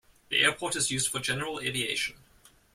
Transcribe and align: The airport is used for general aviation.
The 0.29 0.39
airport 0.41 0.75
is 0.75 0.89
used 0.89 1.11
for 1.11 1.19
general 1.19 1.59
aviation. 1.59 2.15